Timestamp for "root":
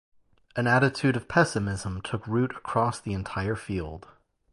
2.25-2.55